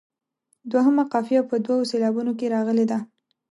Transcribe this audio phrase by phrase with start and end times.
[0.71, 2.97] دوهمه قافیه په دوو سېلابونو کې راغلې ده.